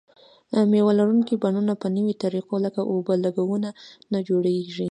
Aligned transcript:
مېوه 0.71 0.91
لرونکي 0.99 1.35
بڼونه 1.43 1.73
په 1.81 1.87
نویو 1.95 2.19
طریقو 2.23 2.55
لکه 2.65 2.81
اوبه 2.91 3.13
لګونه 3.25 3.69
جوړیږي. 4.27 4.87